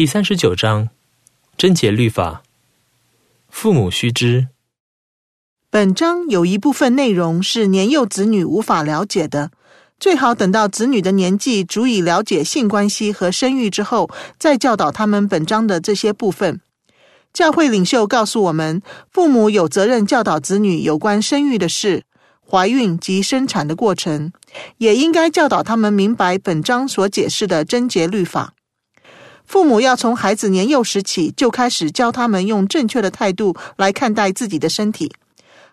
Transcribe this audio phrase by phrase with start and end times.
[0.00, 0.88] 第三十九章，
[1.58, 2.42] 贞洁律法。
[3.50, 4.48] 父母须知。
[5.68, 9.50] 本章有一部分内容是年幼子女无法了解的，
[9.98, 14.08] 最好等到子女的年纪足以了解性关系和生育之后，
[14.38, 16.62] 再教导他们本章的这些部分。
[17.34, 18.80] 教会领袖告诉我们，
[19.10, 22.04] 父母有责任教导子女有关生育的事、
[22.50, 24.32] 怀孕及生产的过程，
[24.78, 28.54] 也应该教导他们明白本章所解释的贞洁律法。
[29.50, 35.12] 父母要从孩子年幼时起就开始教他们用正确的态度来看待自己的身体，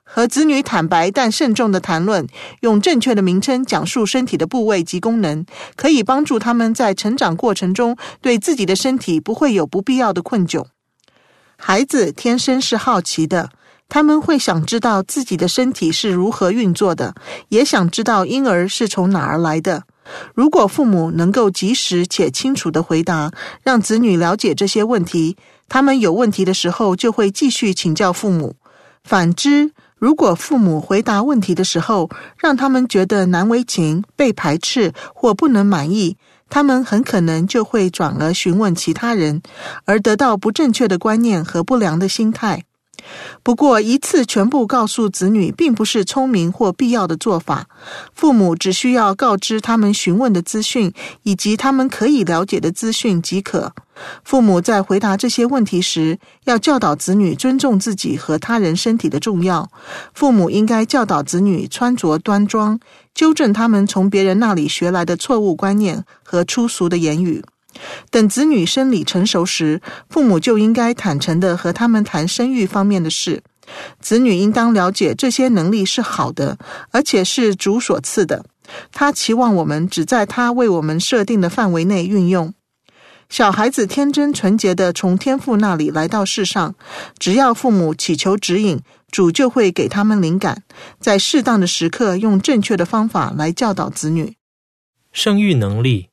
[0.01, 2.25] 和子女坦白但慎重的谈论，
[2.61, 5.45] 用正确的名称讲述身体的部位及功能，
[5.75, 10.65] 可以帮助他们在成长过程中对自己的身体不会有不必要的困窘。
[11.55, 13.51] 孩子天生是好奇的，
[13.87, 17.13] 他们会想知道自己的身体是如何运作的，
[17.49, 19.83] 也想知道婴儿是从哪儿来的。
[20.33, 23.31] 如果父母能够及时且清楚地回答，
[23.63, 28.55] 让子女了解这些问题，他们有问题的时候就会继续请教父母。
[29.03, 36.17] 反之，如果父母回答问题的时候，让他们觉得难为情、被排斥或不能满意，
[36.49, 39.41] 他们很可能就会转而询问其他人，
[39.85, 42.63] 而得到不正确的观念和不良的心态。
[43.43, 47.67] 不过，一次全部告诉子女，并不是聪明或必要的做法。
[48.13, 53.73] 父母只需要告知他们询问的资讯，以及他们可以了解的资讯即可。
[54.23, 59.71] 父母在回答这些问题时，要教导子女尊重自己和他人身体的重要。
[60.13, 62.79] 父母应该教导子女穿着端庄，
[63.13, 67.43] 纠正他们从别人那里学来的错误观念和粗俗的言语。
[68.09, 73.43] 等子女生理成熟时，父母就应该坦诚地和他们谈生育方面的事。
[73.99, 76.57] 子女应当了解这些能力是好的，
[76.91, 78.45] 而且是主所赐的。
[78.91, 82.53] 他期望我们只在他为我们设定的范围内运用。
[83.29, 86.75] 小孩子天真纯洁的从天父那里来到世上，
[87.19, 88.79] 只要父母祈求指引，
[89.11, 90.63] 主就会给他们灵感，
[91.01, 94.35] 在适当的时刻用正确的方法来教导子女。
[95.11, 96.07] 生育能力。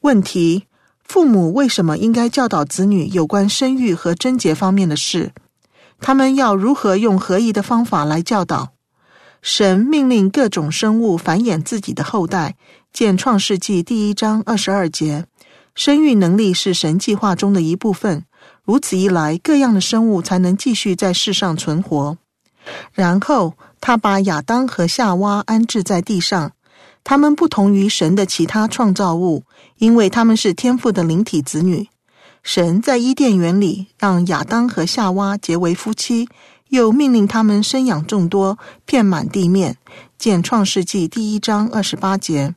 [0.00, 0.64] 问题。
[1.04, 5.32] 父母为什么应该教导子女有关生育和贞洁方面的事？
[6.00, 8.72] 他们要如何用合宜的方法来教导？
[9.42, 12.56] 神命令各种生物繁衍自己的后代，
[12.92, 15.26] 见创世纪第一章二十二节。
[15.74, 18.24] 生育能力是神计划中的一部分，
[18.64, 22.18] 如此一来，各样的生物才能继续在世上存活。
[22.92, 26.52] 然后，他把亚当和夏娃安置在地上。
[27.04, 29.44] 他们不同于神的其他创造物，
[29.78, 31.88] 因为他们是天父的灵体子女。
[32.42, 36.28] 神在伊甸园里让亚当和夏娃结为夫妻，
[36.70, 39.76] 又命令他们生养众多，遍满地面。
[40.18, 42.54] 见创世纪第一章二十八节。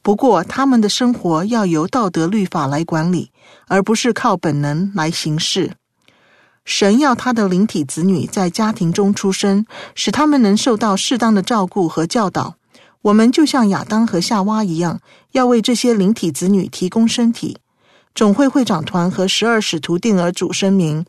[0.00, 3.30] 不过，他们的生活要由道德律法来管理，
[3.66, 5.72] 而不是靠本能来行事。
[6.64, 12.56] 神要他的灵体子女在家庭中出生，使他们能受到适当的照顾和教导。
[13.02, 15.00] 我们就像亚当和夏娃一样，
[15.32, 17.58] 要为这些灵体子女提供身体。
[18.14, 21.04] 总会会长团和十二使徒定额主声明：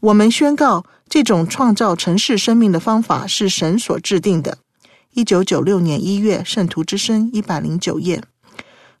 [0.00, 4.58] 我们宣告，这种创造城市生命的方法是神所制定的。
[5.12, 8.22] 一九九六年一月，《圣徒之声》一百零九页。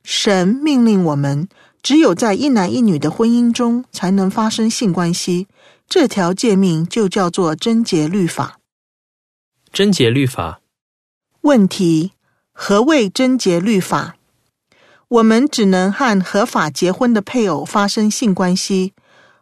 [0.02, 1.48] 神命令我们，
[1.82, 5.48] 只有在一男一女的婚姻中才能发生性关系。
[5.88, 8.58] 这条诫命就叫做贞洁律法。
[9.72, 10.60] 贞洁律法。
[11.40, 12.13] 问题。
[12.56, 14.14] 何谓贞洁律法？
[15.08, 18.92] 我们只能和合法结婚的配偶发生性关系，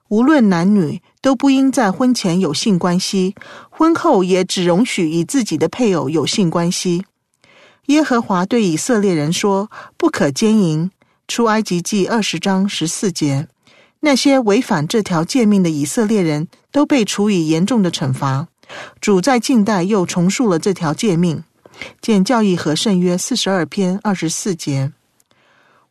[0.08, 3.34] 无论男女都不应在婚前有性关系，
[3.70, 7.04] 婚后也只容许与自己的配偶有性关系。
[7.86, 10.90] 耶和华对以色列人说：“不可奸淫。”
[11.28, 13.46] 出埃及记二十章十四节。
[14.00, 18.48] 那些违反这条诫命的以色列人都被处以严重的惩罚。
[19.00, 21.44] 主在近代又重述了这条诫命。
[22.00, 24.92] 见教义和圣约四十二篇二十四节，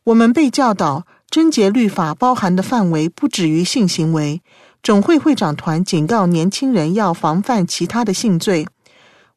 [0.04, 4.42] 我们被教导贞洁律法包含的范围不止于性行为。
[4.82, 8.66] 总会会长团警告年轻人要防范其他的性罪，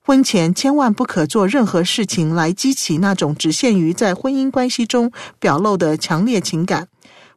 [0.02, 6.88] 婚前千万不可做任何事情来激起那种只限于在婚姻关系中表露的强烈情感。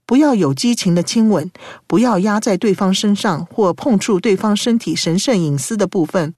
[0.09, 1.53] 不要有激情的亲吻，
[1.87, 6.35] 不要压在对方身上或碰触对方身体神圣隐私的部分。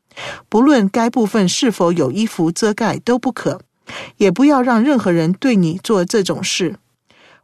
[0.49, 3.61] 不论该部分是否有衣服遮盖都不可，
[4.17, 6.81] 也不要让任何人对你做这种事，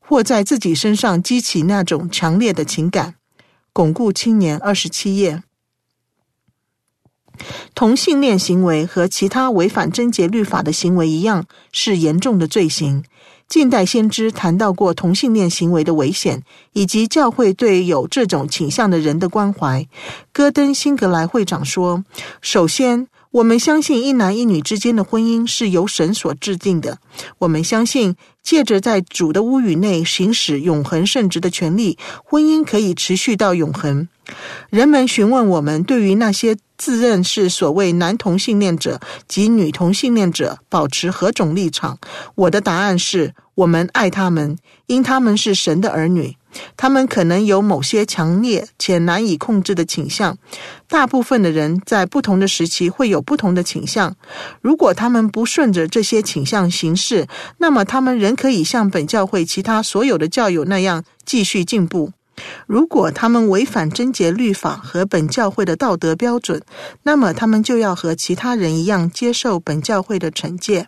[0.01, 3.15] 或在自己身上激起那种强烈的情感。
[3.73, 5.45] 巩固青年二十七页，
[7.73, 13.05] 同性恋行为和其他违反贞洁律法的行为一样，是严重的罪行。
[13.49, 19.87] 近代先知谈到过同性恋行为的危险，以及教会对有这种倾向的人的关怀。
[20.33, 22.05] 戈登辛格莱会长说
[22.43, 26.99] ：“首先，我们相信一男一女之间的婚姻是由神所制定的。
[27.39, 28.17] 我们相信，
[28.47, 34.07] 借着在主的屋宇内行使永恒圣职的权利，婚姻可以持续到永恒。
[34.71, 41.99] 人们询问我们对于那些。”自认是所谓男同性恋者及女同性恋者保持何种立场？
[42.35, 46.37] 我的答案是：我们爱他们，因他们是神的儿女。
[46.77, 50.37] 他们可能有某些强烈且难以控制的倾向。
[50.87, 54.15] 大部分的人在不同的时期会有不同的倾向。
[54.61, 57.27] 如果他们不顺着这些倾向行事，
[57.57, 62.13] 那么他们仍可以像本教会其他所有的教友那样继续进步。
[62.67, 66.63] 如果他们违反贞洁律法和本教会的道德标准，
[67.03, 70.87] 那么他们就要和其他人一样接受本教会的惩戒。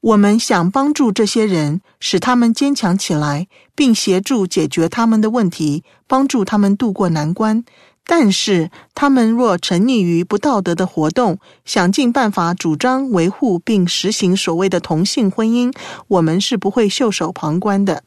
[0.00, 7.64] 我们想帮助这些人，使他们坚强起来，并协助解决他们的问题，帮助他们渡过难关。
[8.10, 15.70] 但是，他们若沉溺于不道德的活动，想尽办法主张维护并实行所谓的同性婚姻，
[16.08, 18.02] 我们是不会袖手旁观的。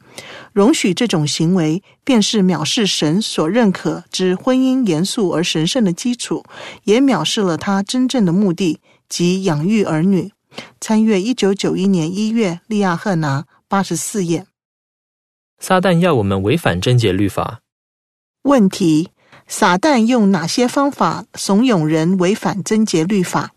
[0.52, 6.42] 容许这种行为，便是藐视神所认可之婚姻严肃而神圣的基础，
[6.82, 10.32] 也藐视了他真正的目的，即养育儿女。
[10.80, 14.46] 参阅一九九一年一月，利亚赫拿八十四页。
[15.60, 17.60] 撒旦要我们违反贞洁律法。
[18.42, 19.11] 问题。
[19.54, 23.50] 撒旦用哪些方法怂恿人违反贞洁律法？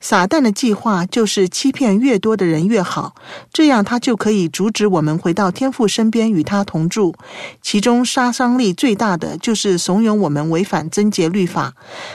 [0.00, 3.14] 撒旦的计划就是欺骗越多的人越好，
[3.52, 7.14] 这样他就可以阻止我们回到天父身边与他同住。
[7.60, 11.74] 其中杀伤力最大的就是怂恿我们违反贞洁律法。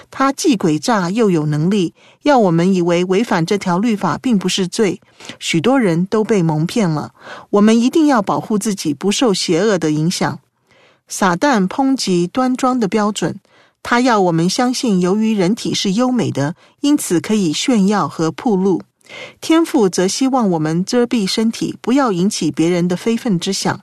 [0.10, 5.00] 他既诡诈又有能力，要我们以为违反这条律法并不是罪。
[5.38, 7.12] 许多人都被蒙骗了。
[7.52, 10.40] 我们一定要保护自己不受邪恶的影响。
[11.08, 13.40] 撒旦抨击端庄的标准，
[13.82, 18.82] 他要我们相信，由于人体是优美的，因此可以炫耀和铺露。
[19.40, 23.80] 天父则希望我们遮蔽身体，不要引起别人的非分之想。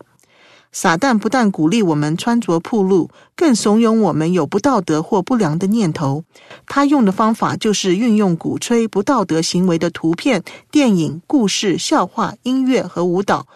[0.70, 6.24] 撒旦不但鼓励我们穿着暴露，更怂恿我们有不道德或不良的念头。
[6.66, 13.46] 他用的方法就是运用鼓吹不道德行为的图片、电影、故事、笑话、音乐和舞蹈。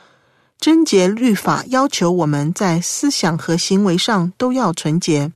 [0.58, 5.32] 贞洁律法要求我们在思想和行为上都要纯洁。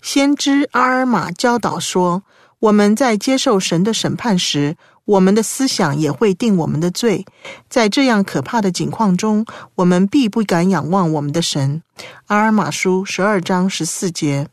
[0.00, 2.22] 先知阿尔玛教导说，
[2.60, 7.26] 我们在接受神的审判时，我们的思想也会定我们的罪。
[7.68, 9.44] 在这样可怕的境况中，
[9.74, 11.82] 我们必不敢仰望我们的神。
[12.26, 14.48] 阿尔玛书十二章十四节。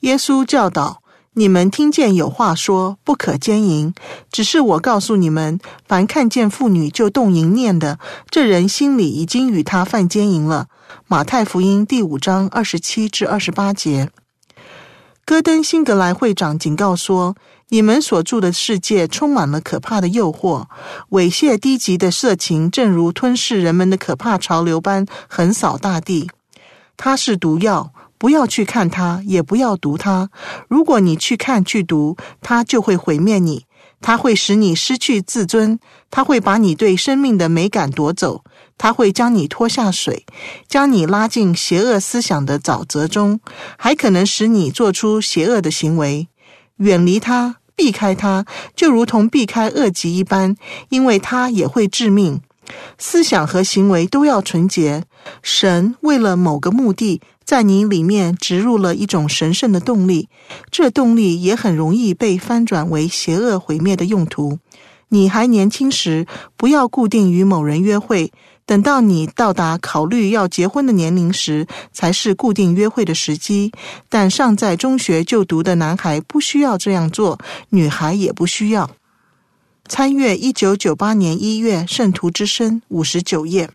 [0.00, 1.03] 耶稣教导。
[1.36, 3.92] 你们听见有话说不可奸淫，
[4.30, 7.98] 只是我告诉你们，凡看见妇女就动淫念的，
[8.30, 10.68] 这人心里已经与她犯奸淫了。
[11.08, 14.10] 马太福音第五章二十七至二十八节。
[15.24, 17.34] 戈登辛格莱会长警告说：
[17.70, 20.66] 你们所住的世界充满了可怕的诱惑，
[21.10, 26.30] 猥亵低级的色情，正如吞噬人们的可怕潮流般横扫大地。
[26.96, 27.90] 它是毒药。
[28.24, 30.30] 不要去看它，也不要读它。
[30.66, 33.66] 如果你去看、去读，它就会毁灭你。
[34.00, 35.78] 它会使你失去自尊，
[36.10, 38.42] 它会把你对生命的美感夺走，
[38.78, 40.24] 它会将你拖下水，
[40.66, 43.40] 将你拉进邪恶思想的沼泽中，
[43.76, 46.28] 还可能使你做出邪恶的行为。
[46.76, 50.56] 远离它，避开它，就如同避开恶疾一般，
[50.88, 52.40] 因为它也会致命。
[52.96, 55.04] 思想和行为都要纯洁。
[55.42, 60.28] 神为了某个目的，在你里面植入了一种神圣的动力，
[60.70, 64.58] 这动力也很容易被翻转为邪恶毁灭的用途。
[65.08, 68.32] 你还年轻时，不要固定与某人约会，
[68.66, 73.70] 等到你到达考虑要结婚的年龄时，才是固定约会的时机。
[74.08, 78.90] 但尚在中学就读的男孩不需要这样做，女孩也不需要。
[79.86, 83.70] 参阅一九九八年一月《圣徒之声》五十九页。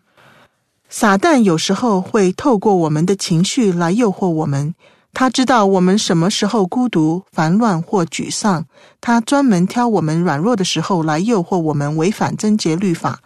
[0.90, 4.74] 撒旦有时候会透过我们的情绪来诱惑我们。
[5.12, 8.66] 他知道我们什么时候孤独、烦乱或沮丧。
[9.02, 13.20] 他专门挑我们软弱的时候来诱惑我们违反贞洁律法。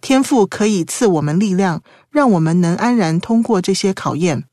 [0.00, 4.44] 天父可以赐我们力量，让我们能安然通过这些考验。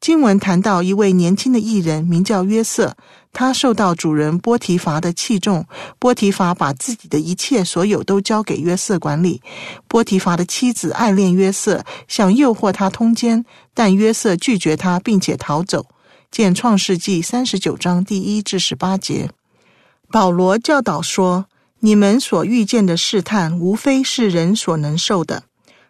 [0.00, 2.96] 经文谈到一位年轻的艺人，名叫约瑟。
[3.38, 5.66] 他受到主人波提乏的器重，
[5.98, 9.42] 波提乏把自己的一切所有都交给约瑟管理。
[9.86, 15.84] 波提乏的妻子爱恋约瑟，想诱惑他通奸，但约瑟拒绝他，并且逃走。
[16.30, 19.28] 见创世记三十九章第一至十八节。
[20.10, 21.44] 保罗教导说：
[21.80, 25.42] 你们所遇见的试探，无非是人所能受的。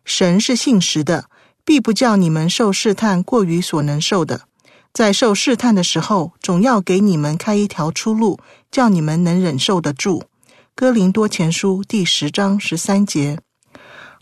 [0.04, 1.26] 神是信实的，
[1.64, 4.40] 必不叫你们受试探过于所能受的。
[4.96, 10.22] 在受试探的时候，总要给你们开一条出路，叫你们能忍受得住。
[10.74, 13.38] 哥林多前书第十章十三节。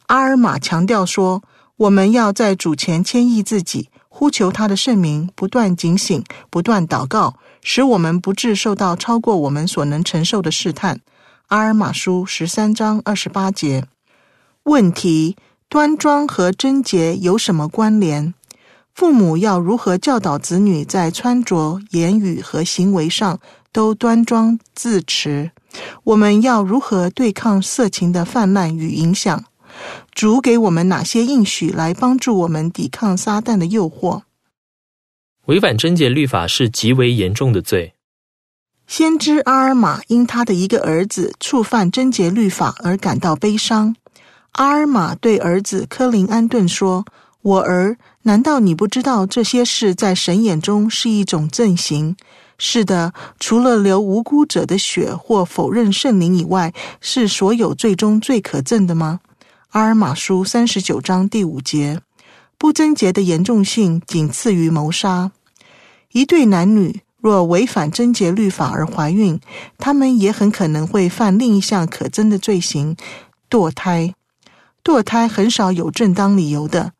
[0.07, 1.45] 阿尔玛强调说，
[1.77, 10.99] 我们要在主前谦抑自己，呼求他的圣名，不断警醒，不断祷告，使我们不致受到超过我们所能承受的试探。
[11.47, 13.85] 阿尔玛书十三章二十八节。
[14.65, 15.37] 问题：
[15.69, 18.35] 端庄和贞洁有什么关联？
[18.95, 23.41] 父母要如何教导子女在穿着、言语和行为上
[23.73, 25.51] 都端庄自持？
[26.05, 29.45] 我们要如何对抗色情的泛滥与影响？
[30.15, 34.23] 主给我们哪些应许来帮助我们抵抗撒旦的诱惑？
[35.47, 37.95] 违反贞洁律法是极为严重的罪。
[38.87, 43.97] 先知阿尔玛因他的一个儿子触犯贞洁律法而感到悲伤。
[44.53, 47.05] 阿尔玛对儿子科林安顿说
[47.43, 52.17] ：“我儿，难道你不知道这些事在神眼中是一种阵型？
[52.57, 59.21] 是的，除了流无辜者的血或否认圣灵以外，是所有罪中最可憎的吗？”
[59.71, 62.01] 阿尔玛书三十九章第五节，
[62.57, 65.33] 不贞洁的严重性仅次于谋杀。
[66.13, 69.39] 一对男女若违反贞洁律法而怀孕，
[69.77, 72.97] 他们也很可能会犯另一项可憎的罪行——
[73.51, 74.15] 堕胎。
[74.83, 76.93] 堕胎很少有正当理由的。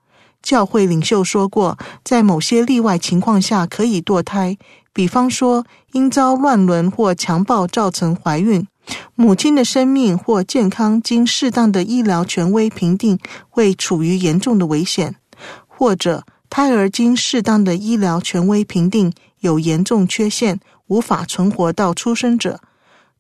[0.45, 4.57] 教会领袖说过，在某些例外情况下可以堕胎，
[4.93, 8.65] 比方说因遭乱伦或强暴造成怀孕。
[9.15, 15.17] 母亲的生命或健康经适当的医疗权威评定会处于严重的危险，
[15.67, 19.11] 或者胎儿经适当的医疗权威评定
[19.41, 22.61] 有严重缺陷，无法存活到出生者。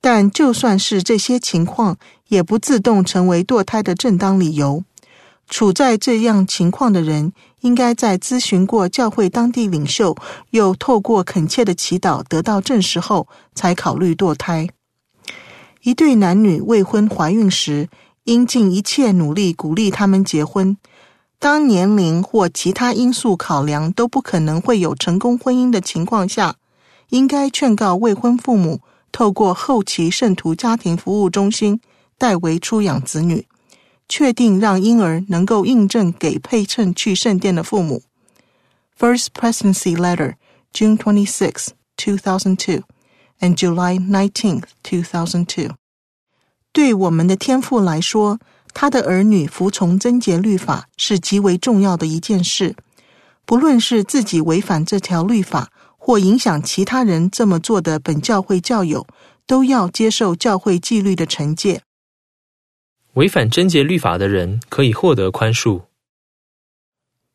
[0.02, 1.96] 但就算是这些情况，
[2.28, 4.84] 也不自动成为堕胎的正当理由。
[5.48, 10.16] 处在这样情况的人，应该在咨询过教会当地领袖，
[10.50, 14.68] 又透过恳切的祈祷得到证实后，才考虑堕胎。
[15.82, 17.88] 一对男女未婚怀孕时，
[18.24, 20.76] 应尽一切努力鼓励他们结婚。
[21.38, 26.56] 当年龄或其他因素考量都不可能会有成功婚姻的情况下，
[27.10, 28.80] 应该劝告未婚父母
[29.12, 31.78] 透过后期圣徒家庭服务中心
[32.16, 33.46] 代为出养子女，
[34.08, 38.02] 确定让婴儿能够印证给配称去圣殿的父母。
[38.98, 40.34] First Presidency Letter,
[40.72, 42.82] June twenty six, two thousand two.
[43.40, 45.72] And July 19, 2002。
[46.72, 48.38] 对我们的天父来说，
[48.72, 52.76] 他的儿女服从贞洁律法是极为重要的一件事。
[53.44, 59.06] 不论是自己违反这条律法，或影响其他人这么做的本教会教友，
[59.46, 61.82] 都要接受教会纪律的惩戒。
[63.14, 65.82] 违反贞洁律法的人可以获得宽恕。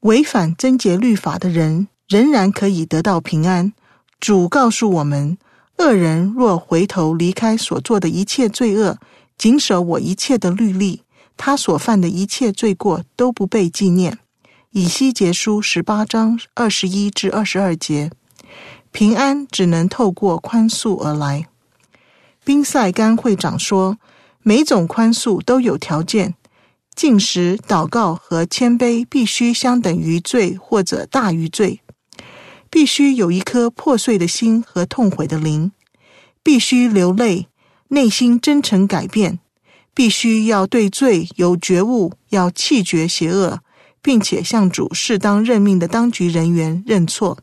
[0.02, 3.74] 违反贞洁律法的人仍然可以得到平安。
[4.20, 5.38] 主告诉我们。
[5.78, 8.98] 恶人若回头离开所做的一切罪恶，
[9.38, 11.04] 谨守我一切的律例，
[11.38, 14.20] 他所犯的一切罪过都不被纪念。
[14.72, 18.12] 以西结书十八章二十一至二十二节，
[18.92, 21.48] 平安只能透过宽恕而来。
[22.44, 23.98] 宾塞甘会长说，
[24.44, 26.36] 每种宽恕都有条件，
[26.96, 31.82] 禁食、祷告和谦卑必须相等于罪或者大于罪。
[32.72, 35.72] 必须有一颗破碎的心和痛悔的灵，
[36.44, 37.48] 必须流泪，
[37.88, 39.40] 内心真诚改变，
[39.94, 43.60] 必须要对罪有觉悟，要弃绝邪恶，
[44.02, 47.40] 并且向主适当任命的当局人员认错。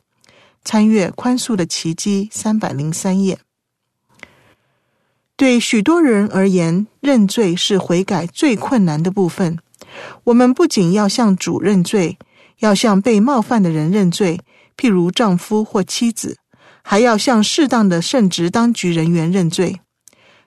[0.65, 3.38] 参阅《宽恕的奇迹》三百零三页。
[5.37, 9.59] 对许多人而言，认罪是悔改最困难的部分。
[10.25, 12.16] 我们不仅要向主认罪，
[12.61, 14.40] 要向被冒犯的人认罪。
[14.78, 16.38] 譬如丈夫或妻子，
[16.83, 19.81] 还要向适当的圣职当局人员认罪。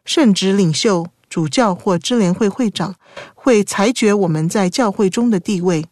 [0.05, 2.95] 圣职领袖、主教或支联会会长
[3.35, 5.85] 会裁决我们在教会中的地位。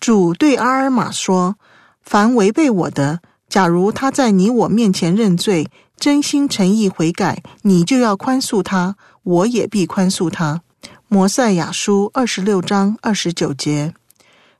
[0.00, 1.56] 主对阿尔玛说
[2.02, 5.68] ：“凡违背我的，假如他在你我面前认罪，
[5.98, 10.62] 真心诚意悔改，你就要宽恕他，我也必宽恕他。”
[11.08, 13.94] 摩赛亚书二十六章二十九节。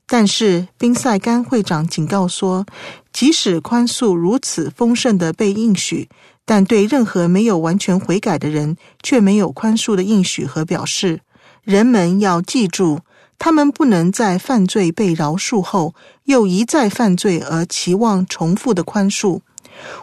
[0.05, 2.65] 但是，宾塞甘会长警告说，
[3.13, 6.09] 即使宽恕如此丰盛的被应许，
[6.45, 11.21] 但对任何没有完全悔改的人，却没有宽恕的应许和表示。
[11.63, 13.01] 人们要记住，
[13.39, 19.39] 他们不能在犯罪被饶恕后，又一再犯罪而期望重复的宽恕。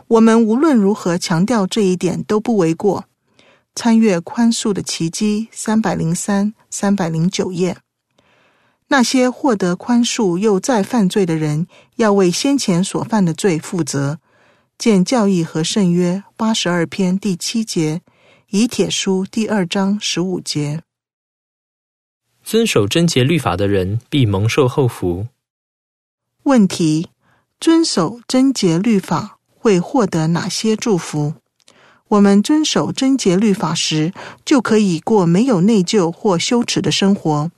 [0.08, 3.04] 我们无论如何强调这一点都不为过。
[3.74, 7.76] 参阅《宽恕的奇迹》三百零三、三百零九页。
[8.88, 11.66] 那些获得宽恕又再犯罪的人，
[11.96, 14.18] 要为先前所犯的罪负责。
[14.78, 18.00] 见教义和圣约八十二篇第七节，
[18.48, 20.85] 以铁书第二章十五节。
[22.48, 25.26] 遵守贞洁律法的人必蒙受后福。
[26.44, 27.08] 问题：
[27.58, 31.34] 遵守贞洁律法会获得哪些祝福？
[32.06, 34.12] 我们遵守贞洁律法时，
[34.44, 37.50] 就可以过没有内疚或羞耻的生活。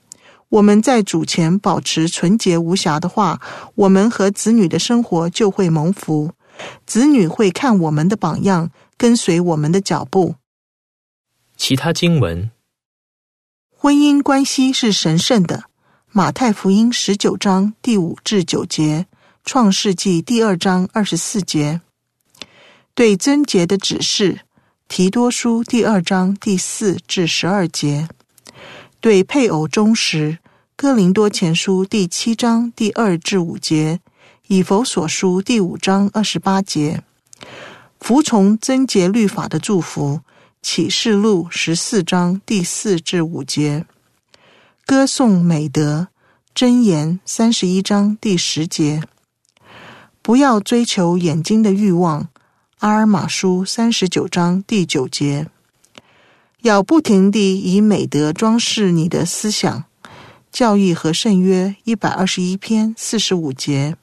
[0.48, 3.42] 我们在主前保持纯洁无瑕的话，
[3.74, 6.32] 我们和子女的生活就会蒙福。
[6.86, 10.36] 子女会看我们的榜样，跟随我们的脚步。
[11.58, 12.50] 其他经文：
[13.80, 15.66] 婚姻关系是神圣的。
[16.10, 19.06] 马太福音十九章第五至九节，
[19.44, 21.80] 创世纪第二章二十四节。
[22.96, 24.40] 对贞洁的指示，
[24.88, 28.08] 提多书第二章第四至十二节；
[29.00, 30.38] 对配偶忠实，
[30.74, 34.00] 哥林多前书第七章第二至五节，
[34.48, 36.98] 以弗所书第五章二十八节；
[38.00, 40.22] 服从贞洁律法的祝福，
[40.60, 43.84] 启示录十四章第四至五节；
[44.84, 46.08] 歌颂美德，
[46.54, 49.00] 箴言三十一章第十节；
[50.20, 52.28] 不要追求眼睛的欲望。
[52.78, 55.48] 阿尔玛书三十九章第九节，
[56.62, 59.84] 要不停地以美德装饰你的思想。
[60.50, 63.96] 教义和圣约一百二十一篇四十五节，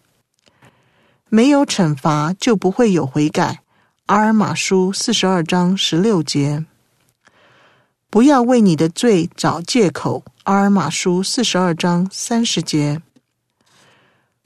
[1.30, 3.62] 没有惩罚就不会有悔改。
[4.08, 6.64] 阿尔玛书四十二章十六节，
[8.12, 10.24] 不要为你的罪找借口。
[10.44, 13.02] 阿尔玛书四十二章三十节，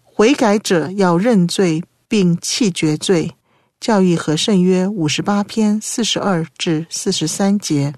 [0.01, 3.35] 悔改者要认罪并弃绝罪。
[3.81, 7.93] 教育和圣约五十八篇四十二至四十三节。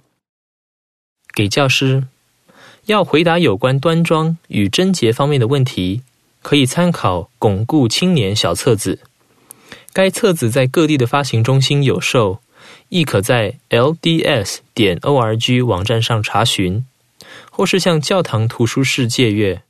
[1.31, 2.07] 给教师
[2.85, 6.01] 要回答有关端庄与贞洁方面的问题，
[6.41, 8.99] 可以参考《巩固青年小册子》。
[9.93, 12.41] 该册子在各地的发行中心有售，
[12.89, 16.85] 亦可在 LDS 点 org 网站上查询，
[17.49, 19.61] 或是向教堂图书室借阅。